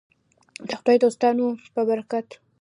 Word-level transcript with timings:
د 0.67 0.69
خدای 0.79 0.97
دوستانو 1.03 1.47
په 1.73 1.81
برکت. 1.89 2.27